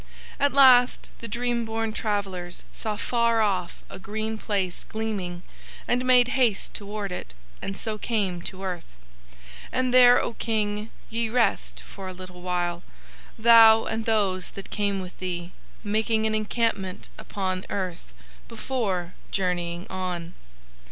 [0.39, 5.43] At last the dream borne travellers saw far off a green place gleaming
[5.87, 8.95] and made haste towards it and so came to Earth.
[9.71, 12.81] And there, O King, ye rest for a little while,
[13.37, 15.51] thou and those that came with thee,
[15.83, 18.11] making an encampment upon earth
[18.47, 20.33] before journeying on.